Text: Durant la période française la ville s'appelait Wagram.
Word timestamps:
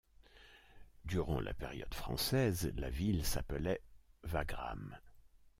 Durant 1.05 1.39
la 1.39 1.53
période 1.53 1.93
française 1.93 2.73
la 2.75 2.89
ville 2.89 3.23
s'appelait 3.23 3.83
Wagram. 4.23 4.97